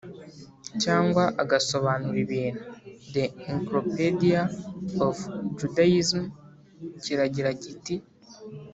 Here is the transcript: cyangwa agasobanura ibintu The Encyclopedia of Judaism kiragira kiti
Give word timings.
cyangwa 0.83 1.23
agasobanura 1.41 2.17
ibintu 2.25 2.63
The 3.13 3.25
Encyclopedia 3.49 4.41
of 5.07 5.17
Judaism 5.57 6.19
kiragira 7.01 7.49
kiti 7.61 7.95